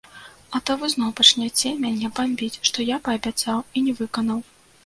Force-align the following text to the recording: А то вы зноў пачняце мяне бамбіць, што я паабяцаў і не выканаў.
А 0.59 0.61
то 0.69 0.75
вы 0.83 0.89
зноў 0.93 1.11
пачняце 1.19 1.69
мяне 1.85 2.11
бамбіць, 2.21 2.61
што 2.71 2.89
я 2.89 2.97
паабяцаў 3.09 3.63
і 3.77 3.87
не 3.91 3.99
выканаў. 4.01 4.39